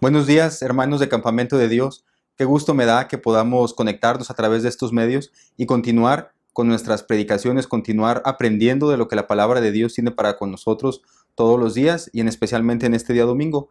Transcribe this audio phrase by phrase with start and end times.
[0.00, 2.06] Buenos días, hermanos de Campamento de Dios.
[2.38, 6.68] Qué gusto me da que podamos conectarnos a través de estos medios y continuar con
[6.68, 11.02] nuestras predicaciones, continuar aprendiendo de lo que la palabra de Dios tiene para con nosotros
[11.34, 13.68] todos los días y en especialmente en este día domingo.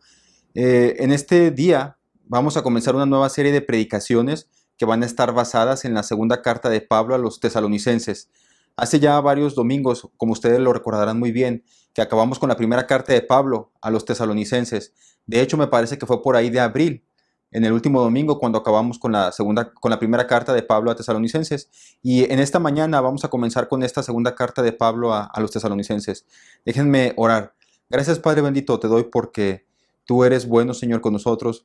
[0.54, 5.08] Eh, en este día vamos a comenzar una nueva serie de predicaciones que van a
[5.08, 8.30] estar basadas en la segunda carta de Pablo a los tesalonicenses.
[8.78, 11.64] Hace ya varios domingos, como ustedes lo recordarán muy bien,
[11.94, 14.94] que acabamos con la primera carta de Pablo a los tesalonicenses
[15.30, 17.04] de hecho, me parece que fue por ahí de abril,
[17.52, 20.90] en el último domingo, cuando acabamos con la, segunda, con la primera carta de Pablo
[20.90, 21.70] a tesalonicenses.
[22.02, 25.52] Y en esta mañana vamos a comenzar con esta segunda carta de Pablo a, los
[25.52, 26.26] tesalonicenses.
[26.66, 27.54] Déjenme orar.
[27.92, 29.68] Gracias, Padre bendito, te doy porque
[30.04, 31.64] tú eres bueno, Señor, con nosotros,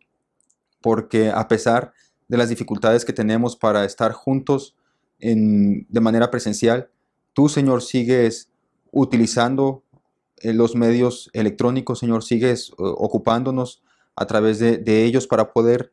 [0.83, 1.95] porque a pesar
[2.29, 4.77] de las dificultades que tenemos para estar juntos
[5.21, 6.91] en, de manera presencial,
[7.33, 8.51] tú, Señor, sigues
[8.91, 9.84] utilizando
[10.53, 13.83] los medios electrónicos, Señor, sigues eh, ocupándonos
[14.17, 15.93] a través de, ellos para poder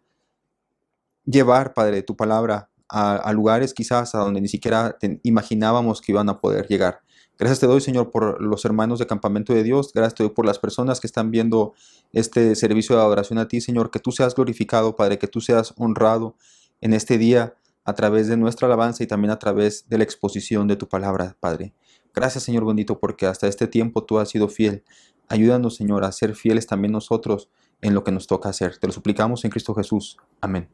[1.25, 6.39] llevar, Padre, tu palabra a, lugares quizás a donde ni siquiera imaginábamos que iban a
[6.39, 7.01] poder llegar.
[7.39, 9.91] Gracias te doy, Señor, por los hermanos de Campamento de Dios.
[9.93, 11.73] Gracias te doy por las personas que están viendo
[12.11, 13.89] este servicio de adoración a ti, Señor.
[13.89, 16.35] Que tú seas glorificado, Padre, que tú seas honrado
[16.81, 20.67] en este día a través de nuestra alabanza y también a través de la exposición
[20.67, 21.73] de tu palabra, Padre.
[22.13, 24.83] Gracias Señor bendito porque hasta este tiempo tú has sido fiel.
[25.27, 27.49] Ayúdanos Señor a ser fieles también nosotros
[27.81, 28.77] en lo que nos toca hacer.
[28.77, 30.17] Te lo suplicamos en Cristo Jesús.
[30.39, 30.69] Amén.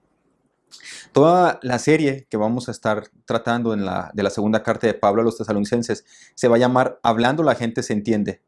[1.11, 4.93] Toda la serie que vamos a estar tratando en la, de la segunda carta de
[4.93, 8.41] Pablo a los tesalonicenses se va a llamar Hablando la gente se entiende.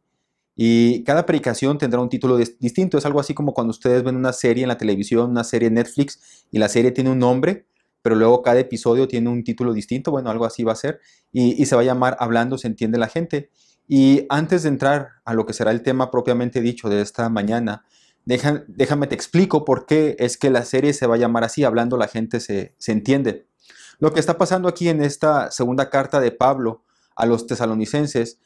[0.62, 2.98] Y cada predicación tendrá un título distinto.
[2.98, 5.76] Es algo así como cuando ustedes ven una serie en la televisión, una serie en
[5.76, 7.66] Netflix, y la serie tiene un nombre,
[8.02, 11.00] pero luego cada episodio tiene un título distinto, bueno, algo así va a ser,
[11.32, 13.50] y, se va a llamar Hablando se entiende la gente.
[13.88, 17.86] Y antes de entrar a lo que será el tema propiamente dicho de esta mañana,
[18.26, 21.98] déjame te explico por qué es que la serie se va a llamar así, Hablando
[21.98, 23.48] la gente se, se entiende.
[24.00, 26.84] Lo que está pasando aquí en esta segunda carta de Pablo
[27.16, 28.40] a los tesalonicenses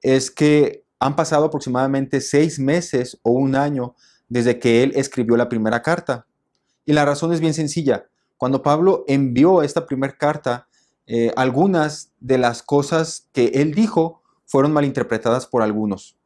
[0.00, 3.94] es que han pasado aproximadamente seis meses o un año
[4.28, 6.26] desde que él escribió la primera carta.
[6.86, 8.06] Y la razón es bien sencilla.
[8.36, 10.68] Cuando Pablo envió esta primera carta,
[11.06, 16.18] eh, algunas de las cosas que él dijo fueron malinterpretadas por algunos.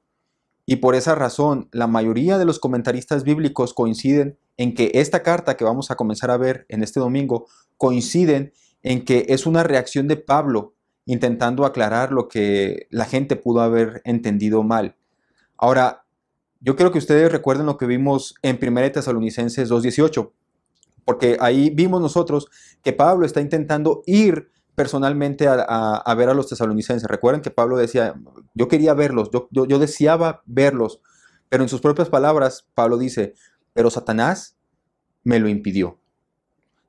[0.67, 5.57] Y por esa razón, la mayoría de los comentaristas bíblicos coinciden en que esta carta
[5.57, 7.47] que vamos a comenzar a ver en este domingo,
[7.77, 8.53] coinciden
[8.83, 10.75] en que es una reacción de Pablo
[11.07, 14.97] intentando aclarar lo que la gente pudo haber entendido mal.
[15.57, 16.05] Ahora,
[16.61, 20.31] yo quiero que ustedes recuerden lo que vimos en 1 Tesalonicenses 2.18
[21.09, 22.49] porque ahí vimos nosotros
[22.83, 27.09] que Pablo está intentando ir personalmente a, ver a los tesalonicenses.
[27.09, 28.15] Recuerden que Pablo decía,
[28.53, 31.01] yo quería verlos, yo, yo, deseaba verlos,
[31.49, 33.33] pero en sus propias palabras, Pablo dice,
[33.73, 34.59] pero Satanás
[35.25, 35.99] me lo impidió.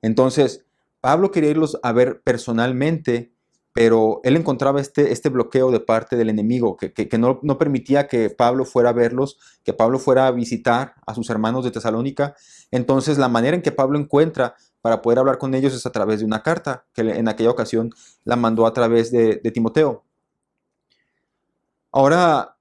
[0.02, 0.66] Entonces,
[1.00, 3.32] Pablo quería irlos a ver personalmente,
[3.74, 8.08] pero él encontraba este, este bloqueo de parte del enemigo, que, que, no, no, permitía
[8.08, 12.36] que Pablo fuera a verlos, que Pablo fuera a visitar a sus hermanos de Tesalónica,
[12.72, 16.20] entonces, la manera en que Pablo encuentra para poder hablar con ellos es a través
[16.20, 17.92] de una carta, que en aquella ocasión
[18.24, 20.04] la mandó a través de, Timoteo.
[21.92, 22.58] Ahora,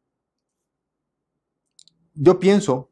[2.15, 2.91] yo pienso,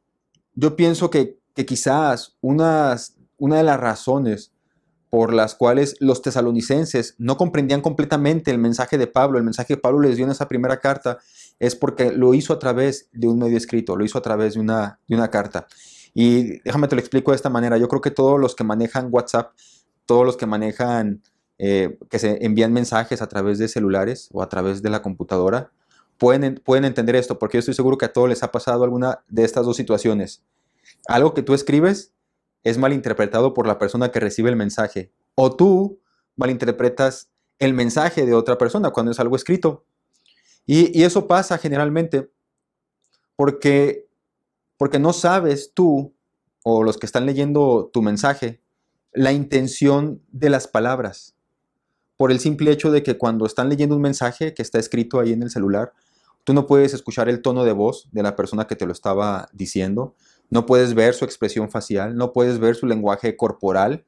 [0.54, 2.97] yo pienso que, quizás una
[3.38, 4.53] de las razones
[5.16, 9.81] por las cuales los tesalonicenses no comprendían completamente el mensaje de Pablo, el mensaje que
[9.81, 11.21] Pablo les dio en esa primera carta,
[11.59, 14.60] es porque lo hizo a través de un medio escrito, lo hizo a través de
[14.60, 15.69] una, de una carta.
[16.12, 17.78] Y déjame te lo explico de esta manera.
[17.78, 19.53] Yo creo que todos los que manejan WhatsApp,
[20.04, 21.22] todos los que manejan,
[21.56, 25.71] eh, que se envían mensajes a través de celulares o a través de la computadora,
[26.19, 29.21] pueden, pueden entender esto, porque yo estoy seguro que a todos les ha pasado alguna
[29.28, 30.43] de estas dos situaciones.
[31.09, 32.12] Algo que tú escribes
[32.64, 36.00] es malinterpretado por la persona que recibe el mensaje, o tú
[36.36, 39.84] malinterpretas el mensaje de otra persona cuando es algo escrito.
[40.66, 42.30] Y, eso pasa generalmente
[43.36, 44.06] porque
[44.78, 46.14] porque no sabes tú
[46.64, 48.60] o los que están leyendo tu mensaje
[49.12, 51.34] la intención de las palabras.
[52.18, 55.32] Por el simple hecho de que cuando están leyendo un mensaje que está escrito ahí
[55.32, 55.94] en el celular,
[56.44, 59.48] tú no puedes escuchar el tono de voz de la persona que te lo estaba
[59.52, 60.14] diciendo,
[60.51, 64.04] no puedes ver su expresión facial, no puedes ver su lenguaje corporal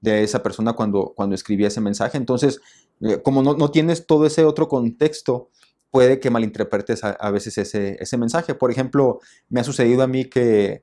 [0.00, 2.18] de esa persona cuando, cuando escribía ese mensaje.
[2.18, 2.60] Entonces,
[3.00, 5.50] eh, como no, no tienes todo ese otro contexto,
[5.90, 8.54] puede que malinterpretes a, veces ese, mensaje.
[8.54, 10.82] Por ejemplo, me ha sucedido a mí que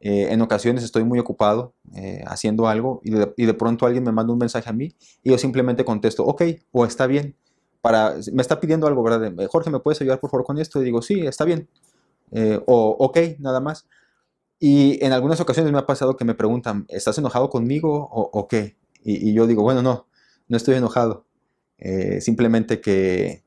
[0.00, 4.32] eh, en ocasiones estoy muy ocupado eh, haciendo algo y de, pronto alguien me manda
[4.32, 6.42] un mensaje a mí y yo simplemente contesto, ok,
[6.72, 7.36] o está bien.
[7.80, 9.32] Para, me está pidiendo algo, ¿verdad?
[9.48, 10.82] Jorge, ¿me puedes ayudar por favor con esto?
[10.82, 11.68] Y digo, sí, está bien.
[12.66, 13.86] O ok, nada más.
[14.60, 18.76] Y en algunas ocasiones me ha pasado que me preguntan, ¿estás enojado conmigo o, qué?
[19.02, 20.08] Y, yo digo, bueno, no,
[20.48, 21.24] no estoy enojado.
[21.78, 23.44] Eh, simplemente que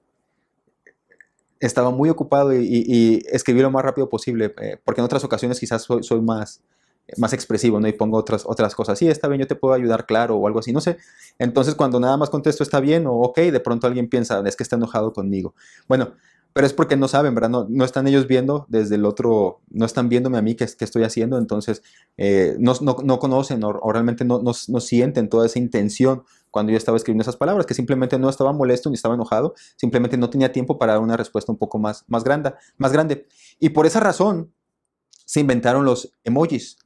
[1.59, 5.83] estaba muy ocupado y, escribí lo más rápido posible, eh, porque en otras ocasiones quizás
[5.83, 6.61] soy, más,
[7.17, 7.87] más expresivo, ¿no?
[7.89, 8.97] Y pongo otras, otras cosas.
[8.97, 10.97] Sí, está bien, yo te puedo ayudar, claro, o algo así, no sé.
[11.37, 14.63] Entonces, cuando nada más contesto está bien o ok, de pronto alguien piensa, es que
[14.63, 15.53] está enojado conmigo.
[15.87, 16.13] Bueno,
[16.53, 17.49] pero es porque no saben, ¿verdad?
[17.49, 21.03] No, no, están ellos viendo desde el otro, no están viéndome a mí qué, estoy
[21.03, 21.81] haciendo, entonces
[22.17, 26.77] eh, no, no, no, conocen o, realmente no, no, sienten toda esa intención cuando yo
[26.77, 30.51] estaba escribiendo esas palabras, que simplemente no estaba molesto ni estaba enojado, simplemente no tenía
[30.51, 33.25] tiempo para dar una respuesta un poco más, más, grande, más grande.
[33.59, 34.51] Y por esa razón
[35.25, 36.77] se inventaron los emojis.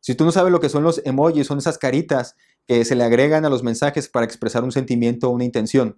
[0.00, 2.34] Si tú no sabes lo que son los emojis, son esas caritas
[2.66, 5.96] que se le agregan a los mensajes para expresar un sentimiento o una intención.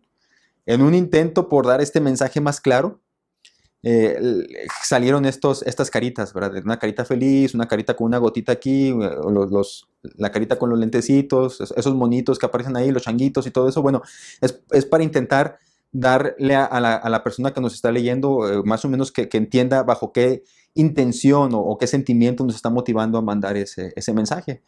[0.66, 3.00] En un intento por dar este mensaje más claro,
[3.84, 4.16] eh,
[4.84, 6.62] salieron estos, estas caritas, ¿verdad?
[6.64, 9.16] Una carita feliz, una carita con una gotita aquí, eh,
[10.16, 13.82] la carita con los lentecitos, esos monitos que aparecen ahí, los changuitos y todo eso.
[13.82, 14.02] Bueno,
[14.40, 15.58] es, para intentar
[15.90, 20.12] darle a, la, persona que nos está leyendo eh, más o menos que, entienda bajo
[20.12, 20.44] qué
[20.74, 24.62] intención o, qué sentimiento nos está motivando a mandar ese, mensaje.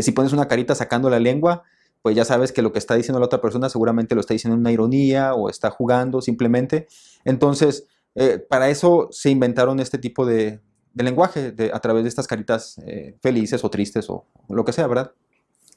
[0.00, 1.64] si pones una carita sacando la lengua,
[2.04, 4.56] pues ya sabes que lo que está diciendo la otra persona seguramente lo está diciendo
[4.56, 6.86] en una ironía o está jugando simplemente.
[7.24, 10.60] Entonces, eh, para eso se inventaron este tipo de,
[10.92, 15.12] lenguaje a través de estas caritas eh, felices o tristes o, lo que sea, ¿verdad?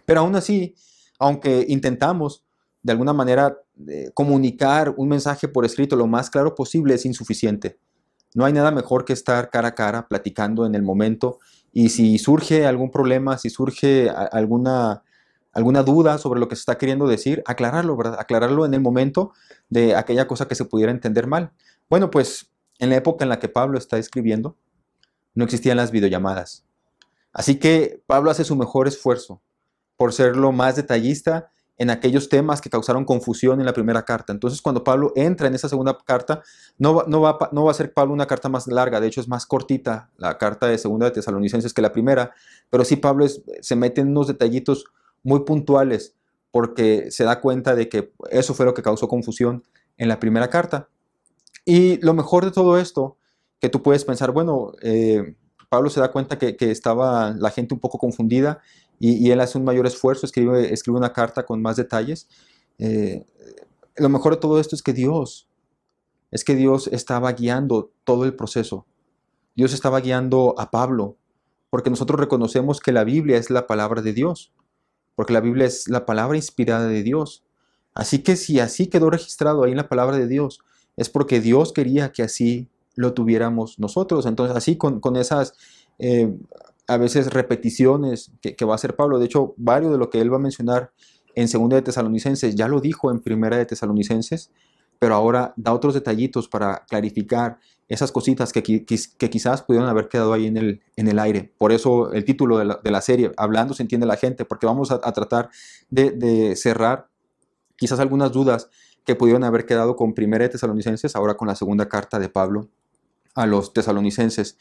[0.06, 0.75] Pero aún así,
[1.18, 2.44] aunque intentamos
[2.83, 3.57] de alguna manera
[3.88, 7.79] eh, comunicar un mensaje por escrito lo más claro posible, es insuficiente.
[8.35, 11.39] No hay nada mejor que estar cara a cara, platicando en el momento.
[11.71, 15.03] Y si surge algún problema, si surge alguna
[15.57, 17.98] alguna duda sobre lo que se está queriendo decir, aclararlo.
[18.19, 19.33] Aclararlo en el momento
[19.69, 21.51] de aquella cosa que se pudiera entender mal.
[21.89, 24.56] Bueno, pues en la época en la que Pablo está escribiendo,
[25.33, 26.63] no existían las videollamadas.
[27.33, 29.42] Así que Pablo hace su mejor esfuerzo
[29.95, 31.50] por ser lo más detallista
[31.80, 34.33] en aquellos temas que causaron confusión en la primera carta.
[34.33, 36.44] Entonces, cuando Pablo entra en esa segunda carta,
[36.77, 39.27] no, no, va, no va a ser Pablo una carta más larga, de hecho es
[39.27, 42.31] más cortita la carta de segunda de Tesalonicenses que la primera,
[42.69, 44.86] pero sí Pablo se mete en unos detallitos
[45.27, 46.15] muy puntuales
[46.51, 49.63] porque se da cuenta de que eso fue lo que causó confusión
[49.97, 50.88] en la primera carta.
[51.65, 53.18] Y lo mejor de todo esto,
[53.59, 55.35] que tú puedes pensar, bueno, eh,
[55.68, 58.62] Pablo se da cuenta que, estaba la gente un poco confundida
[59.00, 62.29] y, él hace un mayor esfuerzo, escribe, escribe una carta con más detalles.
[62.79, 63.25] Eh,
[63.97, 65.50] lo mejor de todo esto es que Dios,
[66.31, 68.85] es que Dios estaba guiando todo el proceso.
[69.57, 71.18] Dios estaba guiando a Pablo,
[71.69, 74.53] porque nosotros reconocemos que la Biblia es la palabra de Dios
[75.18, 77.44] porque la Biblia es la palabra inspirada de Dios.
[77.96, 80.60] Así que si así quedó registrado ahí en la palabra de Dios,
[80.96, 84.28] es porque Dios quería que así lo tuviéramos nosotros.
[84.28, 85.56] Entonces, así con, esas
[85.98, 86.31] eh,
[86.88, 90.31] a veces repeticiones que, va a hacer Pablo, de hecho, varios de lo que él
[90.31, 90.92] va a mencionar
[91.34, 94.52] en Segunda de Tesalonicenses, ya lo dijo en Primera de Tesalonicenses,
[95.00, 100.34] pero ahora da otros detallitos para clarificar esas cositas que, que, quizás pudieron haber quedado
[100.34, 101.54] ahí en el, en el aire.
[101.57, 105.00] Por eso el título de la, serie, Hablando se entiende la gente, porque vamos a,
[105.00, 105.50] tratar
[105.89, 107.07] de, cerrar
[107.78, 108.69] quizás algunas dudas
[109.06, 112.68] que pudieron haber quedado con Primera de Tesalonicenses, ahora con la segunda carta de Pablo
[113.36, 114.57] a los tesalonicenses.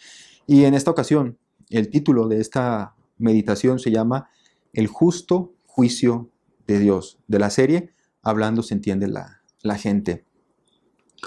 [0.47, 1.37] Y en esta ocasión,
[1.71, 4.29] el título de esta meditación se llama
[4.73, 6.31] El justo juicio
[6.69, 7.19] de Dios.
[7.27, 7.93] De la serie,
[8.23, 10.25] Hablando se entiende la, la gente.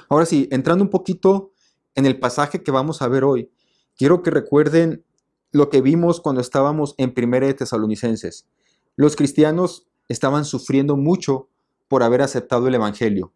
[0.08, 1.52] Ahora sí, entrando un poquito
[2.00, 3.52] en el pasaje que vamos a ver hoy,
[3.98, 5.04] quiero que recuerden
[5.52, 8.48] lo que vimos cuando estábamos en Primera de Tesalonicenses.
[8.96, 11.50] Los cristianos estaban sufriendo mucho
[11.90, 13.34] por haber aceptado el Evangelio.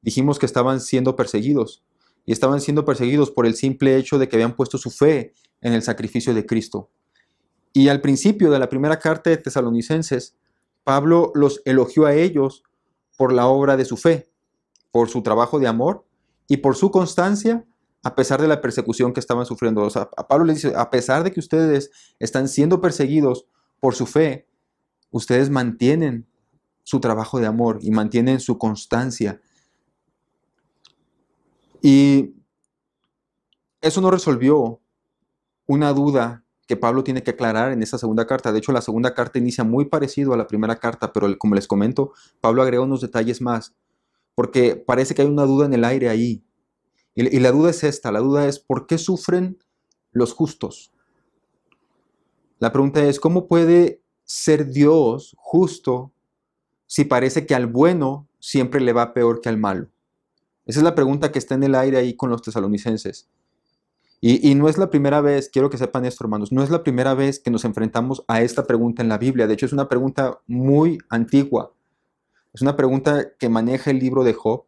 [0.00, 1.82] Dijimos que estaban siendo perseguidos
[2.24, 5.72] y estaban siendo perseguidos por el simple hecho de que habían puesto su fe en
[5.72, 6.90] el sacrificio de Cristo.
[7.72, 10.36] Y al principio de la primera carta de Tesalonicenses,
[10.84, 12.62] Pablo los elogió a ellos
[13.16, 14.30] por la obra de su fe,
[14.92, 16.04] por su trabajo de amor
[16.46, 17.67] y por su constancia
[18.02, 19.86] a pesar de la persecución que estaban sufriendo.
[19.86, 23.46] A Pablo le dice, a pesar de que ustedes están siendo perseguidos
[23.80, 24.48] por su fe,
[25.10, 26.26] ustedes mantienen
[26.82, 29.40] su trabajo de amor y mantienen su constancia.
[31.82, 32.34] Y
[33.80, 34.80] eso no resolvió
[35.66, 38.52] una duda que Pablo tiene que aclarar en esa segunda carta.
[38.52, 41.66] De hecho, la segunda carta inicia muy parecido a la primera carta, pero como les
[41.66, 43.74] comento, Pablo agrega unos detalles más,
[44.34, 46.44] porque parece que hay una duda en el aire ahí.
[47.18, 49.58] Y, la duda es esta, la duda es, ¿por qué sufren
[50.12, 50.92] los justos?
[52.60, 56.12] La pregunta es, ¿cómo puede ser Dios justo
[56.86, 59.88] si parece que al bueno siempre le va peor que al malo?
[60.64, 63.28] Esa es la pregunta que está en el aire ahí con los tesalonicenses.
[64.20, 67.14] Y, no es la primera vez, quiero que sepan esto, hermanos, no es la primera
[67.14, 69.48] vez que nos enfrentamos a esta pregunta en la Biblia.
[69.48, 71.72] De hecho, es una pregunta muy antigua.
[72.54, 74.66] Es una pregunta que maneja el libro de Job.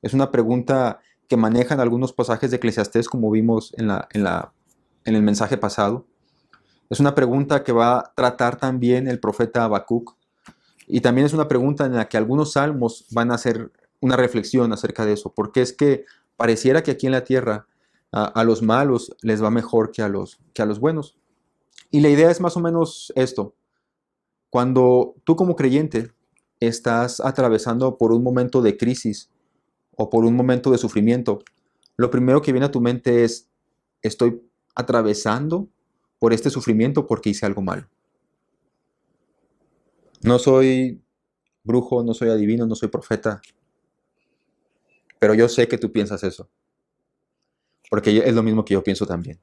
[0.00, 1.00] Es una pregunta
[1.34, 4.52] que manejan algunos pasajes de Eclesiastés, como vimos en, la, en, la,
[5.04, 6.06] en el mensaje pasado.
[6.88, 10.14] Es una pregunta que va a tratar también el profeta Habacuc.
[10.86, 14.72] Y también es una pregunta en la que algunos salmos van a hacer una reflexión
[14.72, 16.04] acerca de eso, porque es que
[16.36, 17.66] pareciera que aquí en la tierra
[18.12, 21.18] a, los malos les va mejor que a, los, que a los buenos.
[21.90, 23.56] Y la idea es más o menos esto.
[24.50, 26.12] Cuando tú como creyente
[26.60, 29.33] estás atravesando por un momento de crisis
[29.96, 31.40] o por un momento de sufrimiento,
[31.96, 33.48] lo primero que viene a tu mente es,
[34.02, 34.42] estoy
[34.74, 35.68] atravesando
[36.18, 37.88] por este sufrimiento porque hice algo mal.
[40.22, 41.02] No soy
[41.62, 43.40] brujo, no soy adivino, no soy profeta,
[45.18, 46.48] pero yo sé que tú piensas eso
[47.94, 49.38] porque es lo mismo que yo pienso también.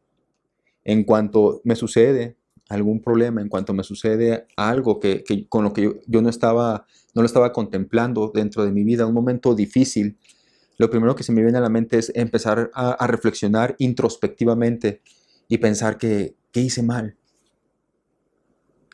[0.83, 2.35] En cuanto me sucede
[2.67, 7.21] algún problema, en cuanto me sucede algo que, con lo que yo, no, estaba, no
[7.21, 10.17] lo estaba contemplando dentro de mi vida, un momento difícil,
[10.81, 15.01] lo primero que se me viene a la mente es empezar a, reflexionar introspectivamente
[15.47, 17.15] y pensar que, ¿qué hice mal?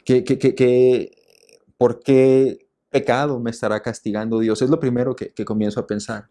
[0.05, 1.11] ¿Qué, qué,
[1.77, 4.61] por qué pecado me estará castigando Dios?
[4.61, 6.29] Es lo primero que comienzo a pensar.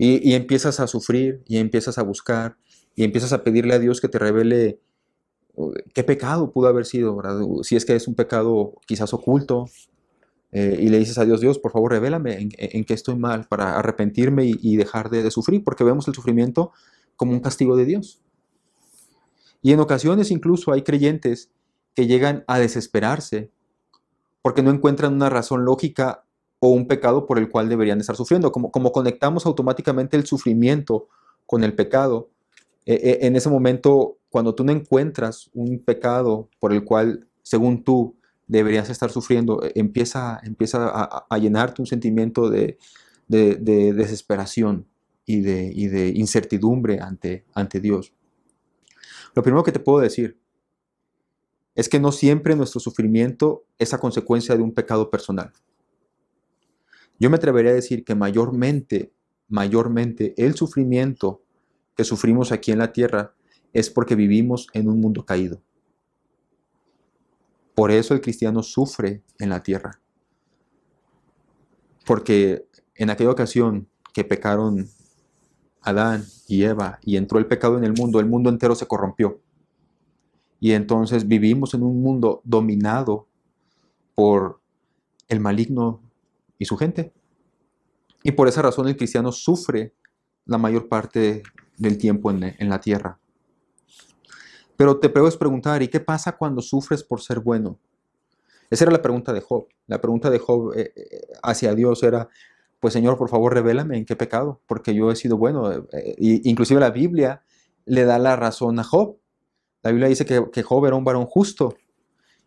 [0.00, 2.56] Y, empiezas a sufrir y empiezas a buscar
[2.94, 4.78] y empiezas a pedirle a Dios que te revele
[5.56, 7.20] uh, qué pecado pudo haber sido,
[7.64, 9.66] si es que es un pecado quizás oculto.
[10.50, 13.78] Eh, y le dices a Dios, Dios, por favor, revélame en, qué estoy mal para
[13.78, 16.72] arrepentirme y, dejar de, sufrir, porque vemos el sufrimiento
[17.16, 18.20] como un castigo de Dios.
[19.60, 21.50] Y en ocasiones incluso hay creyentes
[21.94, 23.50] que llegan a desesperarse
[24.40, 26.24] porque no encuentran una razón lógica
[26.60, 28.52] o un pecado por el cual deberían estar sufriendo.
[28.52, 31.08] Como, como conectamos automáticamente el sufrimiento
[31.44, 32.30] con el pecado,
[32.86, 37.84] e, e, en ese momento, cuando tú no encuentras un pecado por el cual, según
[37.84, 38.17] tú,
[38.48, 40.88] deberías estar sufriendo, e, empieza, empieza
[41.28, 42.78] a, llenarte un sentimiento de,
[43.28, 44.86] desesperación
[45.24, 48.12] y de, y de incertidumbre ante, ante Dios.
[49.34, 50.38] Lo primero que te puedo decir
[51.74, 55.52] es que no siempre nuestro sufrimiento es a consecuencia de un pecado personal.
[57.20, 59.12] Yo me atrevería a decir que mayormente,
[59.48, 61.42] mayormente el sufrimiento
[61.94, 63.34] que sufrimos aquí en la tierra
[63.72, 65.60] es porque vivimos en un mundo caído.
[67.78, 70.00] Por eso el cristiano sufre en la tierra.
[72.04, 72.66] Porque
[72.96, 74.88] en aquella ocasión que pecaron
[75.82, 79.40] Adán y Eva y entró el pecado en el mundo, el mundo entero se corrompió.
[80.58, 83.28] Y entonces vivimos en un mundo dominado
[84.16, 84.60] por
[85.28, 86.02] el maligno
[86.58, 87.12] y su gente.
[88.24, 89.94] Y por esa razón el cristiano sufre
[90.46, 91.44] la mayor parte
[91.76, 93.20] del tiempo en, la tierra.
[94.78, 97.80] Pero te puedes preguntar, ¿y qué pasa cuando sufres por ser bueno?
[98.70, 99.66] Esa era la pregunta de Job.
[99.88, 102.28] La pregunta de Job eh, eh, hacia Dios era,
[102.78, 105.72] pues Señor, por favor, revélame en qué pecado, porque yo he sido bueno.
[105.72, 107.42] Eh, inclusive la Biblia
[107.86, 109.16] le da la razón a Job.
[109.82, 111.74] La Biblia dice que, que Job era un varón justo.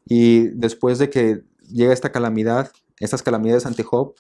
[0.06, 2.72] Y después de que llega esta calamidad,
[3.02, 4.16] estas calamidades ante Job,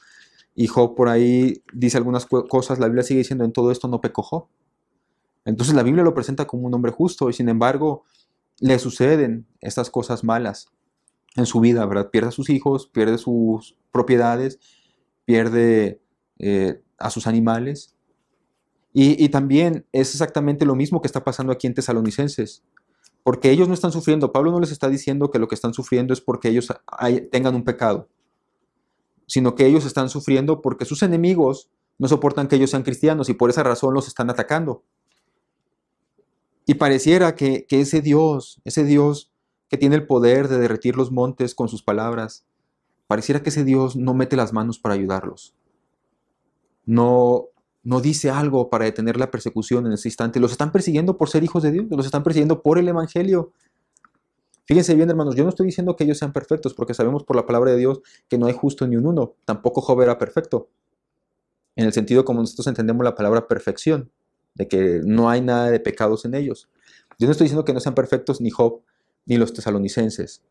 [0.53, 4.01] y Job por ahí dice algunas cosas, la Biblia sigue diciendo, en todo esto no
[4.01, 4.47] pecó Job.
[5.45, 8.03] Entonces la Biblia lo presenta como un hombre justo y sin embargo
[8.59, 10.67] le suceden estas cosas malas
[11.35, 12.09] en su vida, ¿verdad?
[12.11, 14.59] Pierde a sus hijos, pierde sus propiedades,
[15.25, 16.01] pierde
[16.39, 17.95] eh, a sus animales.
[18.93, 22.61] Y, también es exactamente lo mismo que está pasando aquí en Tesalonicenses,
[23.23, 24.33] porque ellos no están sufriendo.
[24.33, 26.67] Pablo no les está diciendo que lo que están sufriendo es porque ellos
[27.31, 28.09] tengan un pecado
[29.31, 33.33] sino que ellos están sufriendo porque sus enemigos no soportan que ellos sean cristianos y
[33.33, 34.83] por esa razón los están atacando.
[36.65, 39.31] Y pareciera que, ese Dios, ese Dios
[39.69, 42.45] que tiene el poder de derretir los montes con sus palabras,
[43.07, 45.55] pareciera que ese Dios no mete las manos para ayudarlos.
[46.85, 47.47] No,
[47.83, 50.39] no dice algo para detener la persecución en ese instante.
[50.39, 53.53] Los están persiguiendo por ser hijos de Dios, los están persiguiendo por el Evangelio.
[54.65, 57.45] Fíjense bien, hermanos, yo no estoy diciendo que ellos sean perfectos, porque sabemos por la
[57.45, 59.33] palabra de Dios que no hay justo ni un uno.
[59.45, 60.69] Tampoco Job era perfecto.
[61.75, 64.11] En el sentido como nosotros entendemos la palabra perfección,
[64.55, 66.69] de que no hay nada de pecados en ellos.
[67.17, 68.81] Yo no estoy diciendo que no sean perfectos ni Job
[69.25, 70.41] ni los tesalonicenses.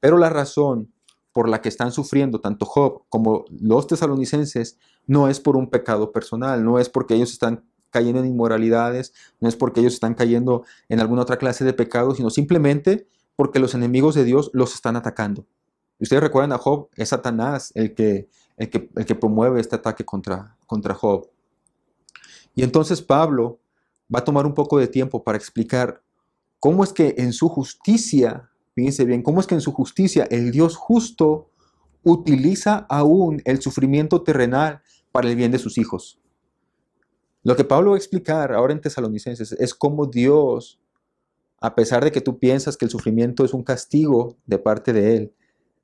[0.00, 0.92] Pero la razón
[1.32, 6.12] por la que están sufriendo tanto Job como los tesalonicenses no es por un pecado
[6.12, 10.64] personal, no es porque ellos están cayendo en inmoralidades, no es porque ellos están cayendo
[10.88, 13.06] en alguna otra clase de pecado, sino simplemente
[13.36, 15.46] porque los enemigos de Dios los están atacando.
[15.98, 20.56] Y ustedes recuerdan a Job, es Satanás el que, el que, promueve este ataque contra,
[20.66, 21.28] contra Job.
[22.54, 23.60] Y entonces Pablo
[24.14, 26.02] va a tomar un poco de tiempo para explicar
[26.58, 30.50] cómo es que en su justicia, fíjense bien, cómo es que en su justicia el
[30.50, 31.50] Dios justo
[32.02, 34.82] utiliza aún el sufrimiento terrenal
[35.12, 36.20] para el bien de sus hijos.
[37.42, 40.80] Lo que Pablo va a explicar ahora en Tesalonicenses es cómo Dios,
[41.60, 45.16] a pesar de que tú piensas que el sufrimiento es un castigo de parte de
[45.16, 45.34] Él,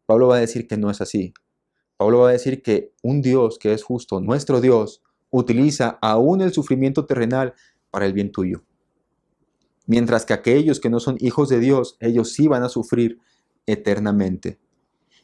[0.06, 1.34] Pablo va a decir que no es así.
[1.96, 6.52] Pablo va a decir que un Dios que es justo, nuestro Dios, utiliza aún el
[6.52, 7.54] sufrimiento terrenal
[7.90, 8.62] para el bien tuyo.
[9.86, 13.18] Mientras que aquellos que no son hijos de Dios, ellos sí van a sufrir
[13.66, 14.58] eternamente.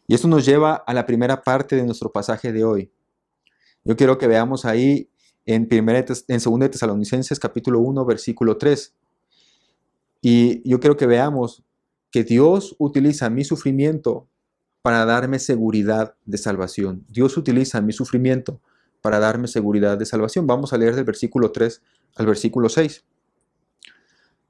[0.07, 2.91] Y esto nos lleva a la primera parte de nuestro pasaje de hoy.
[3.85, 5.11] Yo quiero que veamos ahí
[5.47, 8.95] en, en 2 de Tesalonicenses capítulo 1, versículo 3.
[10.23, 11.63] Y yo quiero que veamos
[12.11, 14.29] que Dios utiliza mi sufrimiento
[14.81, 17.05] para darme seguridad de salvación.
[17.09, 18.61] Dios utiliza mi sufrimiento
[19.05, 20.47] para darme seguridad de salvación.
[20.47, 21.83] Vamos a leer del versículo 3
[22.17, 23.05] al versículo 6.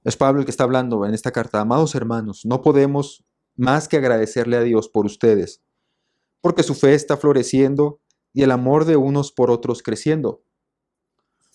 [0.04, 1.61] Es Pablo el que está hablando en esta carta.
[1.61, 3.25] Amados hermanos, no podemos
[3.56, 5.61] más que agradecerle a Dios por ustedes,
[6.40, 7.99] porque su fe está floreciendo
[8.32, 10.44] y el amor de unos por otros creciendo.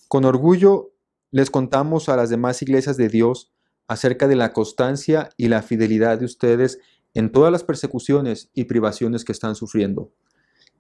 [0.09, 0.91] Con orgullo
[1.31, 3.53] les contamos a las demás iglesias de Dios
[3.87, 6.79] acerca de la constancia y la fidelidad de ustedes
[7.13, 10.11] en todas las persecuciones y privaciones que están sufriendo.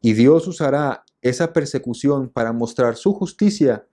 [0.01, 3.85] Y Dios usará esa persecución para mostrar su justicia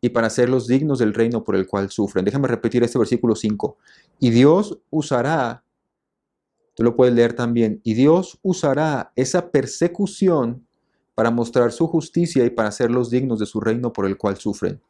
[0.00, 2.24] y para hacerlos dignos del reino por el cual sufren.
[2.24, 3.76] Déjame repetir este versículo 5.
[4.18, 5.64] Y Dios usará,
[6.74, 10.66] tú lo puedes leer también, y Dios usará esa persecución
[11.14, 14.80] para mostrar su justicia y para hacerlos dignos de su reino por el cual sufren.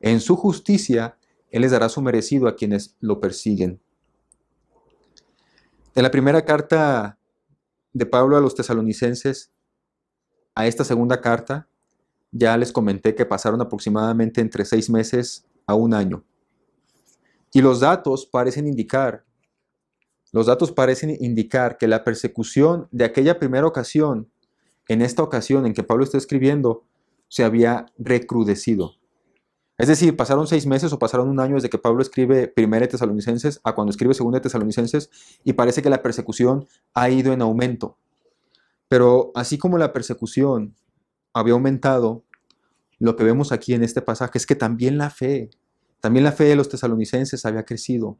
[0.00, 1.16] En su justicia,
[1.50, 3.80] Él les dará su merecido a quienes lo persiguen.
[5.94, 7.18] En la primera carta
[7.92, 9.50] de Pablo a los tesalonicenses,
[10.58, 11.68] a esta segunda carta,
[12.32, 16.24] ya les comenté que pasaron aproximadamente entre seis meses a un año.
[17.52, 19.24] Y los datos parecen indicar,
[20.32, 24.32] los datos parecen indicar que la persecución de aquella primera ocasión
[24.88, 26.82] en esta ocasión en que Pablo está escribiendo,
[27.28, 28.94] se había recrudecido.
[29.76, 33.60] Es decir, pasaron seis meses o pasaron un año desde que Pablo escribe Primera Tesalonicenses
[33.62, 35.08] a cuando escribe Segunda Tesalonicenses
[35.44, 37.96] y parece que la persecución ha ido en aumento.
[38.88, 40.74] Pero así como la persecución
[41.32, 42.24] había aumentado,
[42.98, 45.50] lo que vemos aquí en este pasaje es que también la fe,
[46.00, 48.18] también la fe de los tesalonicenses había crecido.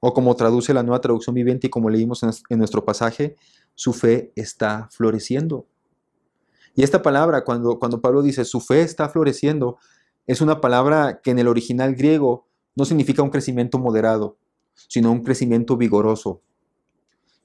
[0.00, 3.36] O como traduce la nueva traducción viviente y como leímos en nuestro pasaje,
[3.74, 5.66] su fe está floreciendo.
[6.74, 9.78] Y esta palabra, cuando, cuando Pablo dice su fe está floreciendo,
[10.26, 14.36] es una palabra que en el original griego no significa un crecimiento moderado,
[14.74, 16.42] sino un crecimiento vigoroso.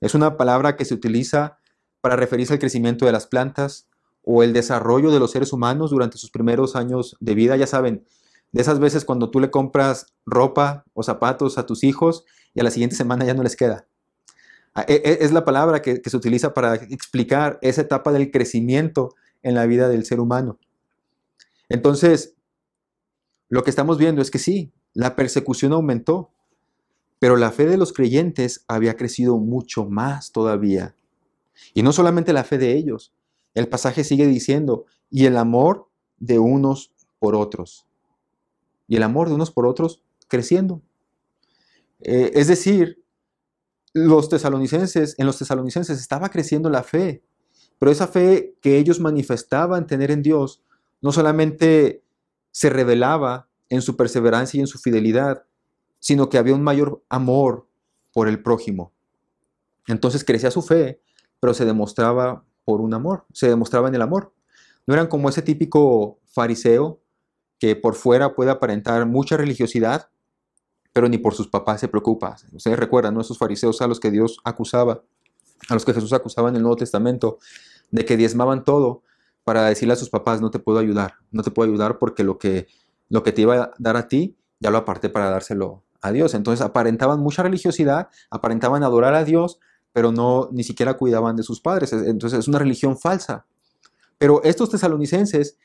[0.02, 1.58] Es una palabra que se utiliza
[2.04, 3.88] para referirse al crecimiento de las plantas
[4.26, 7.56] o el desarrollo de los seres humanos durante sus primeros años de vida.
[7.56, 8.04] Ya saben,
[8.52, 12.64] de esas veces cuando tú le compras ropa o zapatos a tus hijos y a
[12.66, 13.88] la siguiente semana ya no les queda.
[14.76, 19.16] Ah, e, e, es la palabra que, se utiliza para explicar esa etapa del crecimiento
[19.42, 20.60] en la vida del ser humano.
[21.70, 22.36] Entonces,
[23.48, 26.32] lo que estamos viendo es que sí, la persecución aumentó,
[27.20, 30.96] pero la fe de los creyentes había crecido mucho más todavía.
[31.74, 33.14] Y no solamente la fe de ellos,
[33.54, 37.86] el pasaje sigue diciendo, y el amor de unos por otros.
[38.88, 40.82] Y el amor de unos por otros creciendo.
[42.00, 43.04] Eh, es decir,
[43.94, 47.24] los tesalonicenses, en los tesalonicenses estaba creciendo la fe,
[47.80, 50.64] pero esa fe que ellos manifestaban tener en Dios
[51.02, 52.04] no solamente
[52.52, 55.46] se revelaba en su perseverancia y en su fidelidad,
[56.00, 57.68] sino que había un mayor amor
[58.14, 58.94] por el prójimo.
[59.88, 61.02] Entonces crecía su fe,
[61.44, 64.32] pero se demostraba por un amor, se demostraba en el amor.
[64.88, 67.02] No eran como ese típico fariseo
[67.60, 70.08] que por fuera puede aparentar mucha religiosidad,
[70.94, 72.38] pero ni por sus papás se preocupa.
[72.54, 73.20] Ustedes recuerdan, ¿no?
[73.20, 75.04] Esos fariseos a los que Dios acusaba,
[75.68, 77.40] a los que Jesús acusaba en el Nuevo Testamento,
[77.92, 79.04] de que diezmaban todo
[79.44, 82.38] para decirle a sus papás, no te puedo ayudar, no te puedo ayudar porque lo
[82.38, 82.68] que,
[83.10, 86.36] lo que te iba a dar a ti, ya lo aparté para dárselo a Dios.
[86.36, 89.60] Entonces aparentaban mucha religiosidad, aparentaban adorar a Dios,
[89.94, 91.94] pero no ni siquiera cuidaban de sus padres.
[91.94, 93.46] Entonces es una religión falsa.
[94.18, 95.58] Pero estos tesalonicenses,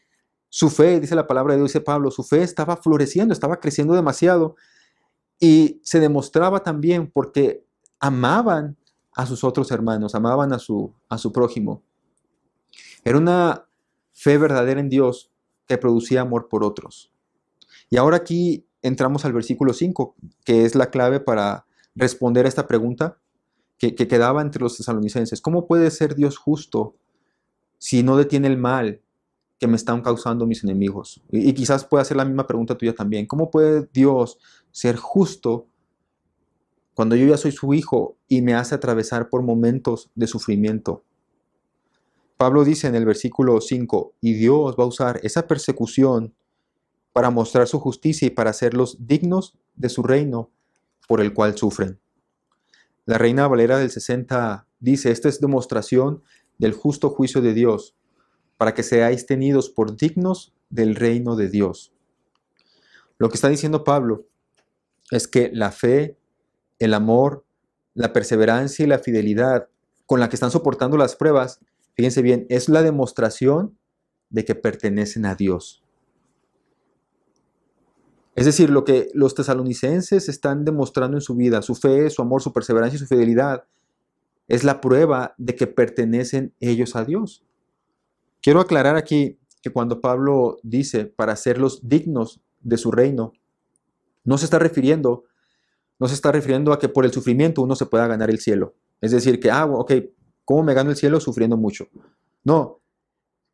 [0.50, 3.94] su fe, dice la palabra de Dios, dice Pablo, su fe estaba floreciendo, estaba creciendo
[3.94, 4.54] demasiado
[5.40, 7.64] y se demostraba también porque
[7.98, 8.76] amaban
[9.14, 11.82] a sus otros hermanos, amaban a su, a su prójimo.
[13.04, 13.66] Era una
[14.12, 15.30] fe verdadera en Dios
[15.66, 17.12] que producía amor por otros.
[17.90, 20.14] Y ahora aquí entramos al versículo 5,
[20.44, 23.18] que es la clave para responder a esta pregunta
[23.78, 25.40] que, que quedaba entre los tesalonicenses.
[25.40, 26.96] ¿Cómo puede ser Dios justo
[27.78, 29.00] si no detiene el mal
[29.58, 31.22] que me están causando mis enemigos?
[31.30, 33.26] Y, y quizás pueda hacer la misma pregunta tuya también.
[33.26, 34.38] ¿Cómo puede Dios
[34.72, 35.66] ser justo
[36.94, 41.04] cuando yo ya soy su hijo y me hace atravesar por momentos de sufrimiento?
[42.38, 46.34] Pablo dice en el versículo 5, y Dios va a usar esa persecución
[47.12, 50.50] para mostrar su justicia y para hacerlos dignos de su reino
[51.08, 51.98] por el cual sufren.
[53.08, 56.22] La Reina Valera del 60 dice, esta es demostración
[56.58, 57.96] del justo juicio de Dios,
[58.58, 61.92] para que seáis tenidos por dignos del reino de Dios.
[63.16, 64.26] Lo que está diciendo Pablo
[65.10, 66.18] es que la fe,
[66.78, 67.46] el amor,
[67.94, 69.68] la perseverancia y la fidelidad
[70.04, 71.60] con la que están soportando las pruebas
[71.98, 73.76] Fíjense bien, es la demostración
[74.30, 75.82] de que pertenecen a Dios.
[78.38, 82.42] Es decir, lo que los tesalonicenses están demostrando en su vida, su fe, su amor,
[82.42, 83.64] su perseverancia y su fidelidad,
[84.46, 87.44] es la prueba de que pertenecen ellos a Dios.
[88.40, 93.32] Quiero aclarar aquí que cuando Pablo dice para hacerlos dignos de su reino,
[94.24, 95.24] no se está refiriendo,
[95.98, 98.74] no se está refiriendo a que por el sufrimiento uno se pueda ganar el cielo.
[99.00, 99.92] Es decir, que, ah, ok,
[100.48, 101.88] ¿Cómo me gano el cielo sufriendo mucho?
[102.42, 102.80] No.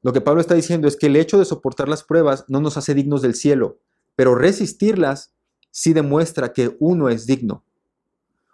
[0.03, 2.77] Lo que Pablo está diciendo es que el hecho de soportar las pruebas no nos
[2.77, 3.81] hace dignos del cielo,
[4.16, 5.33] pero resistirlas
[5.70, 7.64] sí demuestra que uno es digno.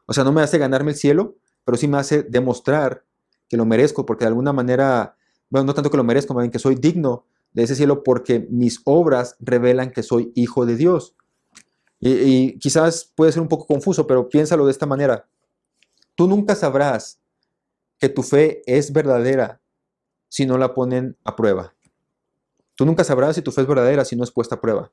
[0.07, 3.05] O sea, no me hace ganarme el cielo, pero sí me hace demostrar
[3.49, 5.17] que lo merezco, porque de alguna manera,
[5.51, 8.47] bueno, no tanto que lo merezco, más bien que soy digno de ese cielo porque
[8.51, 11.15] mis obras revelan que soy hijo de Dios.
[11.99, 15.29] Y, y, quizás puede ser un poco confuso, pero piénsalo de esta manera.
[16.15, 17.21] Tú nunca sabrás
[17.99, 19.61] que tu fe es verdadera
[20.29, 21.75] si no la ponen a prueba.
[22.75, 24.91] Tú nunca sabrás si tu fe es verdadera si no es puesta a prueba.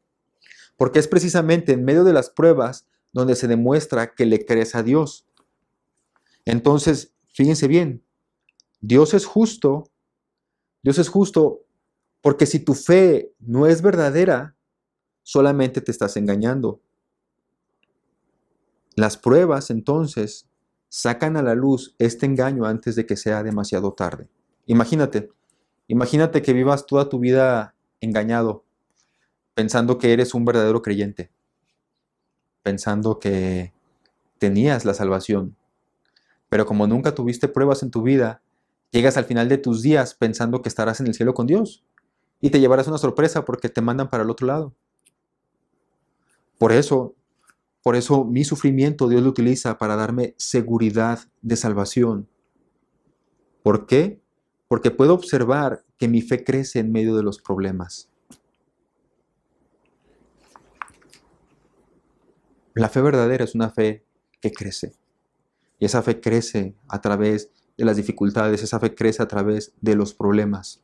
[0.78, 4.84] Porque es precisamente en medio de las pruebas donde se demuestra que le crees a
[4.84, 5.28] Dios.
[6.46, 8.04] Entonces, fíjense bien,
[8.80, 9.90] Dios es justo,
[10.84, 11.64] Dios es justo
[12.22, 14.56] porque si tu fe no es verdadera,
[15.24, 16.82] solamente te estás engañando.
[18.96, 20.50] Las pruebas entonces
[20.90, 24.30] sacan a la luz este engaño antes de que sea demasiado tarde.
[24.66, 25.30] Imagínate,
[25.88, 28.66] imagínate que vivas toda tu vida engañado,
[29.58, 31.32] pensando que eres un verdadero creyente,
[32.62, 33.74] pensando que
[34.38, 35.56] tenías la salvación,
[36.48, 38.44] pero como nunca tuviste pruebas en tu vida,
[38.92, 41.84] llegas al final de tus días pensando que estarás en el cielo con Dios
[42.40, 44.76] y te llevarás una sorpresa porque te mandan para el otro lado.
[46.60, 47.16] Por eso
[47.82, 52.30] por eso mi sufrimiento Dios lo utiliza para darme seguridad de salvación.
[53.64, 54.22] ¿Por qué?
[54.68, 58.12] Porque puedo observar que mi fe crece en medio de los problemas.
[62.78, 64.06] La fe verdadera es una fe
[64.40, 64.94] que crece.
[65.80, 69.96] Y esa fe crece a través de las dificultades, esa fe crece a través de
[69.96, 70.84] los problemas.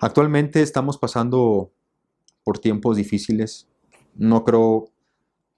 [0.00, 1.70] Actualmente estamos pasando
[2.42, 3.68] por tiempos difíciles,
[4.16, 4.90] no creo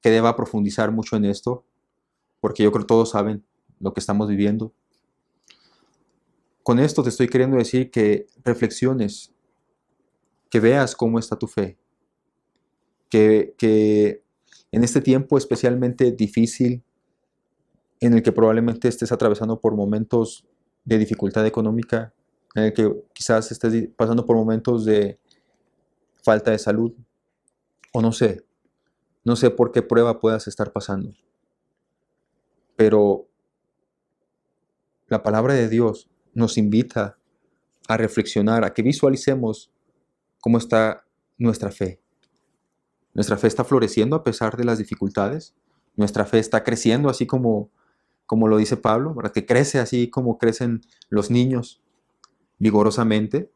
[0.03, 1.65] que deba profundizar mucho en esto,
[2.41, 3.43] porque yo creo que todos saben
[3.81, 4.75] lo que estamos viviendo.
[6.63, 9.33] Con esto te estoy queriendo decir que reflexiones,
[10.51, 11.79] que veas cómo está tu fe,
[13.13, 14.23] que,
[14.73, 16.83] en este tiempo especialmente difícil,
[18.01, 20.47] en el que probablemente estés atravesando por momentos
[20.85, 22.15] de dificultad económica,
[22.55, 25.19] en el que quizás estés pasando por momentos de
[26.23, 26.93] falta de salud,
[27.93, 28.45] o no sé,
[29.25, 31.13] no sé por qué prueba puedas estar pasando,
[32.77, 33.29] pero
[35.09, 37.19] la palabra de Dios nos invita
[37.89, 39.71] a reflexionar, a que visualicemos
[40.41, 41.05] cómo está
[41.37, 42.02] nuestra fe.
[43.15, 45.55] Nuestra fe está floreciendo a pesar de las dificultades.
[45.97, 47.71] Nuestra fe está creciendo así como,
[48.27, 51.83] como lo dice Pablo, para que crece así como crecen los niños
[52.59, 53.51] vigorosamente.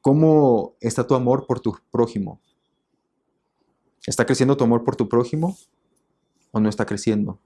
[0.00, 2.40] ¿Cómo está tu amor por tu prójimo?
[4.06, 5.56] ¿Está creciendo tu amor por tu prójimo
[6.52, 7.38] o no está creciendo?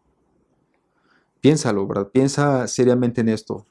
[1.40, 2.10] Piénsalo, ¿verdad?
[2.10, 3.66] Piensa seriamente en esto.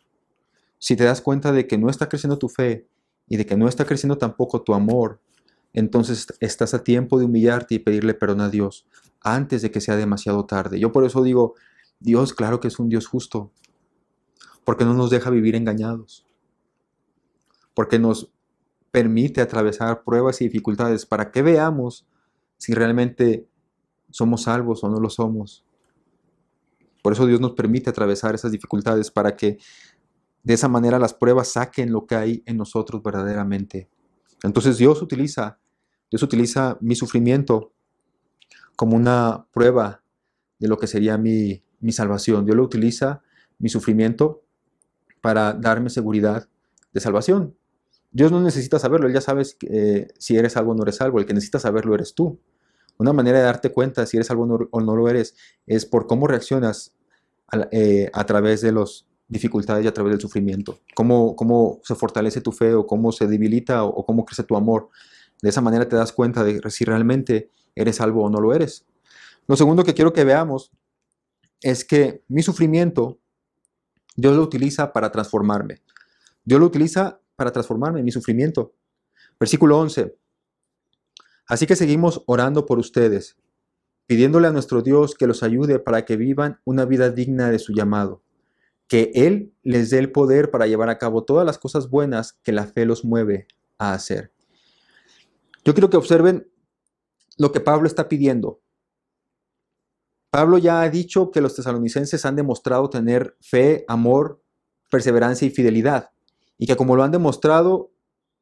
[0.80, 2.88] Si te das cuenta de que no está creciendo tu fe
[3.28, 5.22] y de que no está creciendo tampoco tu amor,
[5.74, 8.88] entonces estás a tiempo de humillarte y pedirle perdón a Dios
[9.22, 10.80] antes de que sea demasiado tarde.
[10.80, 11.56] Yo por eso digo,
[12.00, 13.52] Dios claro que es un Dios justo,
[14.64, 16.26] porque no nos deja vivir engañados,
[17.74, 18.32] porque nos
[18.92, 22.06] permite atravesar pruebas y dificultades para que veamos
[22.58, 23.48] si realmente
[24.12, 25.66] somos salvos o no lo somos.
[27.02, 29.58] Por eso Dios nos permite atravesar esas dificultades para que
[30.44, 33.90] de esa manera las pruebas saquen lo que hay en nosotros verdaderamente.
[34.44, 35.60] Entonces Dios utiliza,
[36.14, 37.74] Dios utiliza mi sufrimiento
[38.76, 40.04] como una prueba
[40.60, 42.46] de lo que sería mi, mi salvación.
[42.46, 43.24] Dios lo utiliza,
[43.58, 44.44] mi sufrimiento,
[45.22, 46.48] para darme seguridad
[46.94, 47.58] de salvación.
[48.12, 51.18] Dios no necesita saberlo, Él ya sabes eh, si eres salvo o no eres salvo,
[51.18, 52.40] el que necesita saberlo eres tú.
[53.00, 55.34] Una manera de darte cuenta si eres salvo o no lo eres
[55.66, 56.94] es por cómo reaccionas
[57.48, 62.40] a, eh, través de las dificultades y a través del sufrimiento, cómo, cómo se fortalece
[62.40, 64.90] tu fe o cómo se debilita o, cómo crece tu amor.
[65.44, 68.86] De esa manera te das cuenta de si realmente eres salvo o no lo eres.
[69.46, 70.72] Lo segundo que quiero que veamos
[71.62, 73.20] es que mi sufrimiento
[74.16, 75.82] Dios lo utiliza para transformarme.
[76.46, 78.74] Dios lo utiliza para transformarme, mi sufrimiento.
[79.38, 80.16] Versículo 11.
[81.46, 83.36] Así que seguimos orando por ustedes,
[84.06, 87.74] pidiéndole a nuestro Dios que los ayude para que vivan una vida digna de su
[87.74, 88.24] llamado,
[88.88, 92.54] que Él les dé el poder para llevar a cabo todas las cosas buenas que
[92.54, 94.33] la fe los mueve a hacer.
[95.66, 96.52] Yo quiero que observen
[97.38, 98.62] lo que Pablo está pidiendo.
[100.30, 104.42] Pablo ya ha dicho que los tesalonicenses han demostrado tener fe, amor,
[104.90, 106.12] perseverancia y fidelidad,
[106.58, 107.92] y que como lo han demostrado,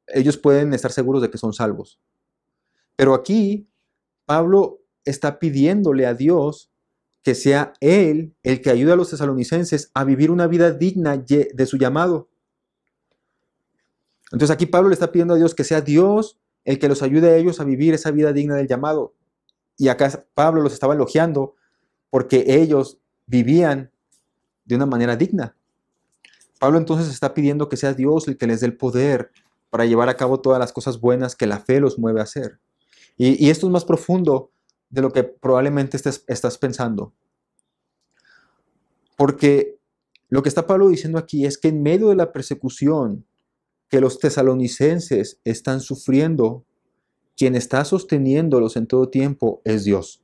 [0.07, 1.99] ellos pueden estar seguros de que son salvos.
[2.95, 3.69] Pero aquí
[4.25, 6.71] Pablo está pidiéndole a Dios
[7.23, 11.65] que sea Él el que ayude a los tesalonicenses a vivir una vida digna de
[11.65, 12.29] su llamado.
[14.31, 17.29] Entonces aquí Pablo le está pidiendo a Dios que sea Dios el que los ayude
[17.29, 19.13] a ellos a vivir esa vida digna del llamado.
[19.77, 21.55] Y acá Pablo los estaba elogiando
[22.09, 23.91] porque ellos vivían
[24.65, 25.55] de una manera digna.
[26.59, 29.31] Pablo entonces está pidiendo que sea Dios el que les dé el poder
[29.69, 32.59] para llevar a cabo todas las cosas buenas que la fe los mueve a hacer.
[33.17, 34.51] Y, esto es más profundo
[34.89, 37.13] de lo que probablemente estás pensando.
[39.15, 39.77] Porque
[40.29, 43.25] lo que está Pablo diciendo aquí es que en medio de la persecución
[43.91, 46.63] que los tesalonicenses están sufriendo,
[47.35, 50.23] quien está sosteniéndolos en todo tiempo es Dios.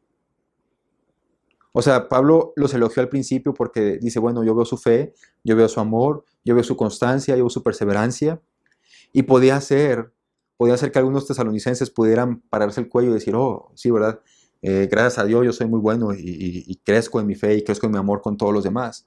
[1.73, 5.57] O sea, Pablo los elogió al principio porque dice, bueno, yo veo su fe, yo
[5.57, 8.41] veo su amor, yo veo su constancia, yo veo su perseverancia.
[9.11, 10.13] Y podía ser,
[10.55, 14.21] podía ser que algunos tesalonicenses pudieran pararse el cuello y decir, oh, sí, ¿verdad?
[14.61, 17.85] Eh, gracias a Dios yo soy muy bueno y, crezco en mi fe y crezco
[17.85, 19.05] en mi amor con todos los demás.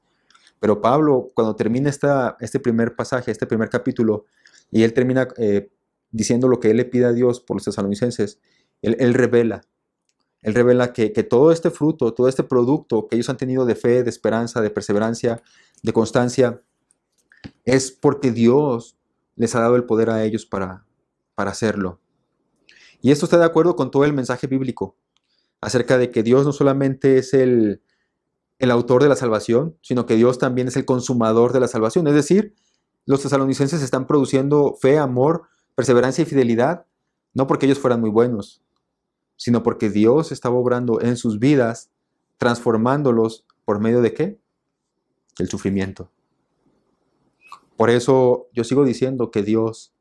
[0.61, 4.27] Pero Pablo, cuando termina esta, este primer pasaje, este primer capítulo,
[4.71, 5.71] y él termina eh,
[6.11, 8.41] diciendo lo que él le pide a Dios por los tesalonicenses,
[8.83, 9.63] él, revela
[10.43, 14.03] él revela que, todo este fruto, todo este producto que ellos han tenido de fe,
[14.03, 15.43] de esperanza, de perseverancia,
[15.83, 16.63] de constancia,
[17.65, 18.97] es porque Dios
[19.37, 20.87] les ha dado el poder a ellos para,
[21.35, 22.01] para hacerlo.
[23.03, 24.97] Y esto está de acuerdo con todo el mensaje bíblico
[25.61, 27.83] acerca de que Dios no solamente es el,
[28.59, 32.07] el autor de la salvación, sino que Dios también es el consumador de la salvación.
[32.07, 32.55] Es decir,
[33.07, 36.87] los tesalonicenses están produciendo fe, amor, perseverancia y fidelidad,
[37.35, 38.63] no porque ellos fueran muy buenos,
[39.37, 41.91] sino porque Dios estaba obrando en sus vidas,
[42.39, 44.39] transformándolos por medio de qué?
[45.39, 46.11] El sufrimiento.
[47.77, 49.95] Por eso yo sigo diciendo que Dios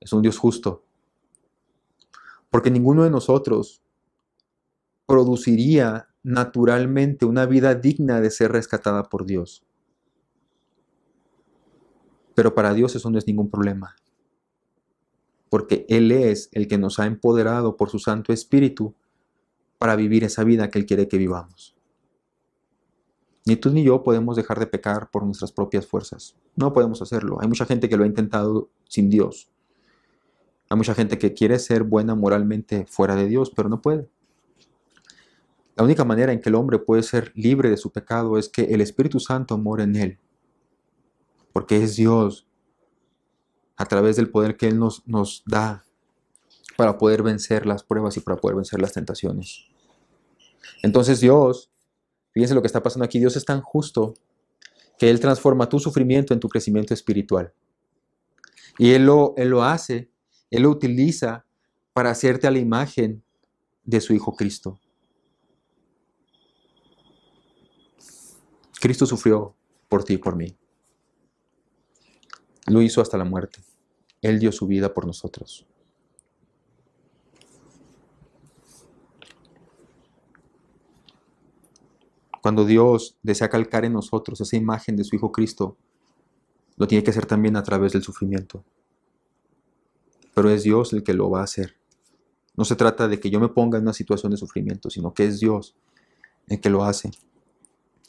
[0.00, 0.84] es un Dios justo,
[2.50, 3.82] porque ninguno de nosotros
[5.06, 9.64] produciría naturalmente una vida digna de ser rescatada por Dios.
[12.38, 13.96] Pero para Dios eso no es ningún problema
[15.48, 18.94] porque Él es el que nos ha empoderado por su Santo Espíritu
[19.78, 21.74] para vivir esa vida que Él quiere que vivamos.
[23.46, 26.36] Ni tú ni yo podemos dejar de pecar por nuestras propias fuerzas.
[26.54, 27.38] No podemos hacerlo.
[27.40, 29.50] Hay mucha gente que lo ha intentado sin Dios.
[30.68, 34.06] Hay mucha gente que quiere ser buena moralmente fuera de Dios, pero no puede.
[35.76, 38.62] La única manera en que el hombre puede ser libre de su pecado es que
[38.62, 40.18] el Espíritu Santo mora en él.
[41.52, 42.46] Porque es Dios
[43.76, 45.84] a través del poder que Él nos, nos da
[46.76, 49.66] para poder vencer las pruebas y para poder vencer las tentaciones.
[50.82, 51.70] Entonces Dios,
[52.32, 54.14] fíjense lo que está pasando aquí, Dios es tan justo
[54.98, 57.52] que Él transforma tu sufrimiento en tu crecimiento espiritual.
[58.78, 60.10] Y Él lo, él lo hace,
[60.50, 61.44] Él lo utiliza
[61.92, 63.24] para hacerte a la imagen
[63.84, 64.78] de su Hijo Cristo.
[68.80, 69.56] Cristo sufrió
[69.88, 70.56] por ti y por mí.
[72.68, 73.60] Lo hizo hasta la muerte.
[74.22, 75.66] Él dio su vida por nosotros.
[82.42, 85.76] Cuando Dios desea calcar en nosotros esa imagen de su Hijo Cristo,
[86.76, 88.64] lo tiene que hacer también a través del sufrimiento.
[90.34, 91.74] Pero es Dios el que lo va a hacer.
[92.56, 95.26] No se trata de que yo me ponga en una situación de sufrimiento, sino que
[95.26, 95.76] es Dios
[96.46, 97.10] el que lo hace.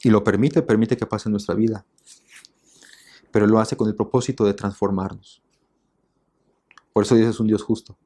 [0.04, 1.86] Y lo permite, permite que pase en nuestra vida.
[3.32, 5.42] Pero lo hace con el propósito de transformarnos.
[6.94, 7.98] Por eso Dios es un Dios justo.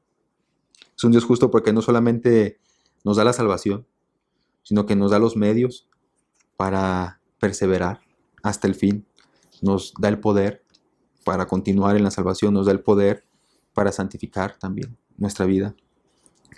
[0.95, 2.59] Es un Dios justo porque no solamente
[3.03, 3.85] nos da la salvación,
[4.63, 5.87] sino que nos da los medios
[6.57, 8.01] para perseverar
[8.41, 9.05] hasta el fin.
[9.61, 10.63] Nos da el poder
[11.23, 13.25] para continuar en la salvación, nos da el poder
[13.73, 15.75] para santificar también nuestra vida,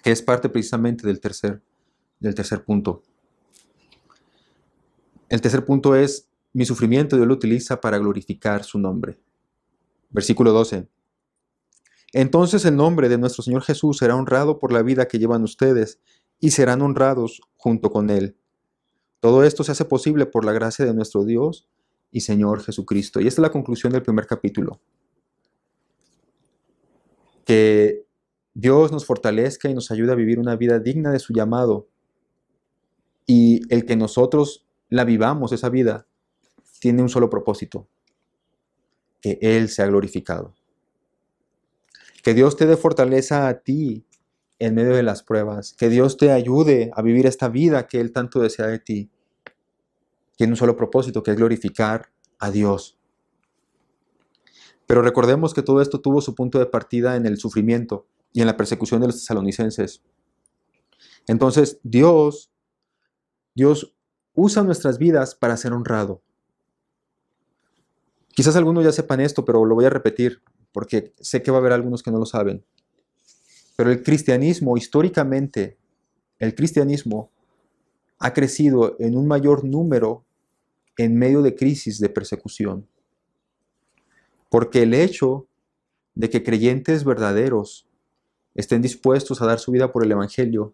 [0.04, 1.62] que es parte precisamente del tercer,
[2.20, 3.04] del tercer punto.
[5.30, 9.20] El tercer punto es, mi sufrimiento Dios lo utiliza para glorificar su nombre.
[10.10, 10.88] Versículo 12.
[12.14, 16.00] Entonces el nombre de nuestro Señor Jesús será honrado por la vida que llevan ustedes
[16.40, 18.38] y serán honrados junto con Él.
[19.20, 21.68] Todo esto se hace posible por la gracia de nuestro Dios
[22.10, 23.20] y Señor Jesucristo.
[23.20, 24.80] Y esta es la conclusión del primer capítulo.
[27.44, 28.06] Que
[28.54, 31.90] Dios nos fortalezca y nos ayude a vivir una vida digna de su llamado.
[33.26, 36.08] Y el que nosotros la vivamos, esa vida,
[36.86, 37.88] tiene un solo propósito,
[39.20, 40.54] que Él sea glorificado.
[42.22, 44.06] Que Dios te dé fortaleza a ti
[44.60, 45.74] en medio de las pruebas.
[45.74, 49.10] Que Dios te ayude a vivir esta vida que Él tanto desea de ti.
[50.36, 53.00] Tiene un solo propósito, que es glorificar a Dios.
[54.86, 58.46] Pero recordemos que todo esto tuvo su punto de partida en el sufrimiento y en
[58.46, 60.04] la persecución de los tesalonicenses.
[61.26, 62.52] Entonces, Dios,
[63.56, 63.96] Dios
[64.36, 66.22] usa nuestras vidas para ser honrado.
[68.36, 70.42] Quizás algunos ya sepan esto, pero lo voy a repetir,
[70.74, 72.66] porque sé que va a haber algunos que no lo saben.
[73.78, 75.78] Pero el cristianismo, históricamente,
[76.40, 77.32] el cristianismo
[78.20, 80.26] ha crecido en un mayor número
[80.98, 82.88] en medio de crisis de persecución.
[84.50, 85.48] Porque el hecho
[86.14, 87.88] de que creyentes verdaderos
[88.54, 90.74] estén dispuestos a dar su vida por el Evangelio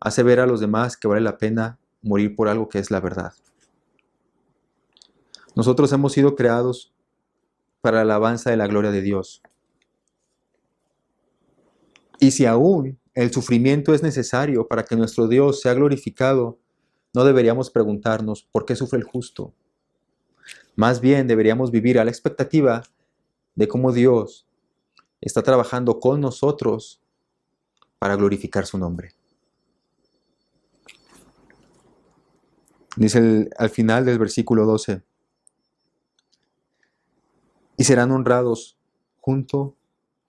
[0.00, 3.00] hace ver a los demás que vale la pena morir por algo que es la
[3.00, 3.32] verdad.
[5.54, 6.92] Nosotros hemos sido creados
[7.80, 9.42] para la alabanza de la gloria de Dios.
[12.18, 16.58] Y si aún el sufrimiento es necesario para que nuestro Dios sea glorificado,
[17.12, 19.54] no deberíamos preguntarnos por qué sufre el justo.
[20.74, 22.82] Más bien deberíamos vivir a la expectativa
[23.54, 24.46] de cómo Dios
[25.20, 27.00] está trabajando con nosotros
[27.98, 29.12] para glorificar su nombre.
[32.96, 35.02] Dice al final del versículo 12,
[37.76, 38.78] y serán honrados
[39.20, 39.76] junto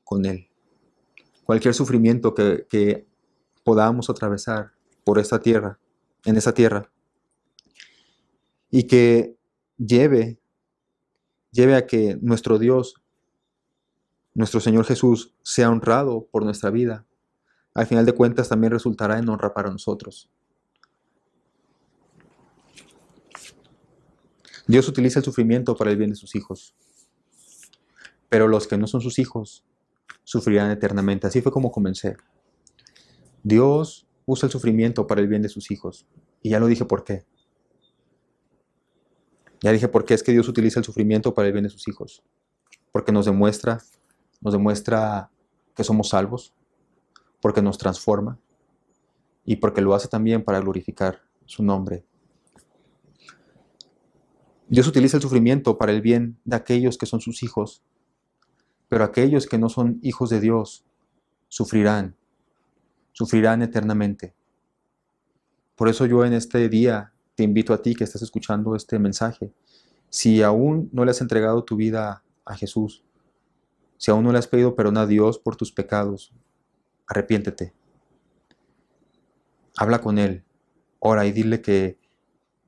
[0.04, 0.48] con Él.
[1.44, 3.08] Cualquier sufrimiento que,
[3.64, 5.80] podamos atravesar por esta tierra,
[6.24, 6.92] en esa tierra,
[8.70, 9.36] y que
[9.78, 10.38] lleve,
[11.52, 13.02] lleve a que nuestro Dios,
[14.36, 17.08] nuestro Señor Jesús, sea honrado por nuestra vida,
[17.74, 20.30] al final de cuentas también resultará en honra para nosotros.
[24.68, 26.76] Dios utiliza el sufrimiento para el bien de sus hijos
[28.30, 29.66] pero los que no son sus hijos
[30.24, 31.28] sufrirán eternamente.
[31.28, 32.18] Así fue como comencé.
[33.44, 36.08] Dios usa el sufrimiento para el bien de sus hijos.
[36.42, 37.26] Y ya lo dije por qué.
[39.62, 41.88] Ya dije por qué es que Dios utiliza el sufrimiento para el bien de sus
[41.88, 42.24] hijos.
[42.92, 43.82] Porque nos demuestra,
[44.42, 45.32] nos demuestra
[45.76, 46.54] que somos salvos,
[47.42, 48.40] porque nos transforma
[49.44, 52.06] y porque lo hace también para glorificar su nombre.
[54.68, 57.84] Dios utiliza el sufrimiento para el bien de aquellos que son sus hijos
[58.90, 60.86] pero aquellos que no son hijos de Dios
[61.48, 62.16] sufrirán,
[63.12, 64.34] sufrirán eternamente.
[65.76, 69.52] Por eso yo en este día te invito a ti que estás escuchando este mensaje.
[70.10, 73.04] Si aún no le has entregado tu vida a Jesús,
[73.98, 76.34] si aún no le has pedido perdón a Dios por tus pecados,
[77.08, 77.74] arrepiéntete.
[79.78, 80.44] Habla con Él,
[81.00, 81.98] ora y dile que,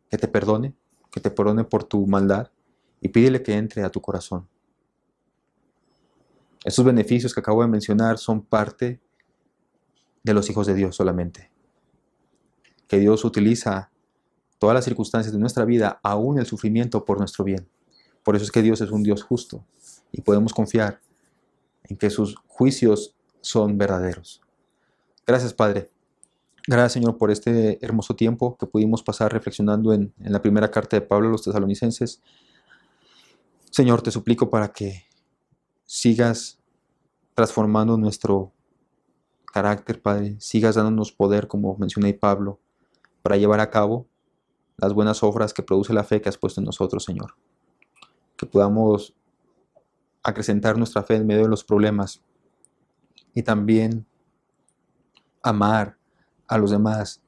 [0.09, 0.73] que te perdone,
[1.11, 2.51] que te perdone por tu maldad
[2.99, 4.47] y pídele que entre a tu corazón.
[6.63, 8.99] Estos beneficios que acabo de mencionar son parte
[10.23, 11.51] de los hijos de Dios solamente.
[12.87, 13.91] Que Dios utiliza
[14.59, 17.67] todas las circunstancias de nuestra vida, aún el sufrimiento, por nuestro bien.
[18.23, 19.65] Por eso es que Dios es un Dios justo
[20.11, 20.99] y podemos confiar
[21.83, 24.41] en que sus juicios son verdaderos.
[25.25, 25.89] Gracias, Padre.
[26.67, 30.97] Gracias, Señor, por este hermoso tiempo que pudimos pasar reflexionando en, en la primera carta
[30.97, 32.21] de Pablo a los tesalonicenses.
[33.71, 35.06] Señor, te suplico para que
[35.87, 36.59] sigas
[37.33, 38.53] transformando nuestro
[39.51, 40.35] carácter, Padre.
[40.39, 42.59] Sigas dándonos poder, como mencioné Pablo,
[43.23, 44.05] para llevar a cabo
[44.77, 47.35] las buenas obras que produce la fe que has puesto en nosotros, Señor.
[48.35, 49.15] Que podamos
[50.21, 52.21] acrecentar nuestra fe en medio de los problemas
[53.33, 54.05] y también
[55.41, 55.97] amar
[56.47, 57.21] a los demás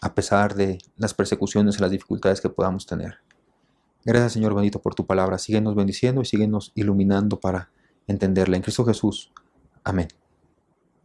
[0.00, 3.18] a pesar de las persecuciones y las dificultades que podamos tener.
[4.04, 5.38] Gracias Señor bendito por tu palabra.
[5.38, 7.70] Síguenos bendiciendo y síguenos iluminando para
[8.06, 8.56] entenderla.
[8.56, 9.32] En Cristo Jesús.
[9.84, 10.08] Amén.